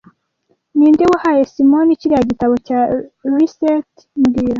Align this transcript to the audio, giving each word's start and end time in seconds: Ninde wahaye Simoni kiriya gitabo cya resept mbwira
Ninde 0.77 1.03
wahaye 1.11 1.41
Simoni 1.53 1.99
kiriya 1.99 2.29
gitabo 2.29 2.53
cya 2.67 2.79
resept 3.33 3.95
mbwira 4.21 4.49